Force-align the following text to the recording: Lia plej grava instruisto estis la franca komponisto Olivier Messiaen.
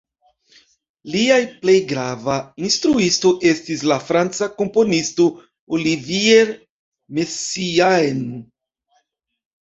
Lia 1.15 1.35
plej 1.65 1.73
grava 1.89 2.37
instruisto 2.67 3.33
estis 3.49 3.83
la 3.91 3.97
franca 4.07 4.47
komponisto 4.61 5.27
Olivier 5.79 6.49
Messiaen. 7.19 8.25